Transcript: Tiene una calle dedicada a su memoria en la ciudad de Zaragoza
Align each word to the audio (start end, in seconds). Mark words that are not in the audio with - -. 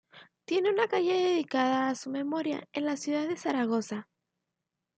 Tiene 0.45 0.71
una 0.71 0.87
calle 0.87 1.13
dedicada 1.13 1.89
a 1.89 1.93
su 1.93 2.09
memoria 2.09 2.67
en 2.73 2.85
la 2.87 2.97
ciudad 2.97 3.27
de 3.27 3.37
Zaragoza 3.37 4.07